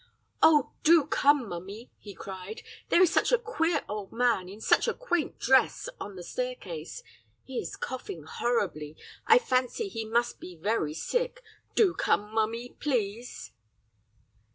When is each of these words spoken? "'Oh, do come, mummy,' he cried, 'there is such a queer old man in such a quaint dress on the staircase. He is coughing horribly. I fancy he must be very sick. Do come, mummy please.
"'Oh, 0.41 0.71
do 0.81 1.05
come, 1.05 1.47
mummy,' 1.47 1.91
he 1.99 2.15
cried, 2.15 2.63
'there 2.89 3.03
is 3.03 3.11
such 3.13 3.31
a 3.31 3.37
queer 3.37 3.83
old 3.87 4.11
man 4.11 4.49
in 4.49 4.59
such 4.59 4.87
a 4.87 4.95
quaint 4.95 5.37
dress 5.37 5.87
on 5.99 6.15
the 6.15 6.23
staircase. 6.23 7.03
He 7.43 7.59
is 7.59 7.75
coughing 7.75 8.23
horribly. 8.23 8.97
I 9.27 9.37
fancy 9.37 9.89
he 9.89 10.03
must 10.05 10.39
be 10.39 10.55
very 10.55 10.95
sick. 10.95 11.43
Do 11.75 11.93
come, 11.93 12.33
mummy 12.33 12.69
please. 12.79 13.51